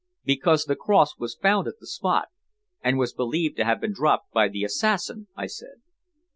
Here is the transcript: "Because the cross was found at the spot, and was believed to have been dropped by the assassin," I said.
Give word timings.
"Because 0.25 0.63
the 0.65 0.75
cross 0.75 1.19
was 1.19 1.35
found 1.39 1.67
at 1.67 1.77
the 1.79 1.85
spot, 1.85 2.29
and 2.83 2.97
was 2.97 3.13
believed 3.13 3.55
to 3.57 3.65
have 3.65 3.79
been 3.79 3.93
dropped 3.93 4.31
by 4.33 4.47
the 4.47 4.63
assassin," 4.63 5.27
I 5.37 5.45
said. 5.45 5.83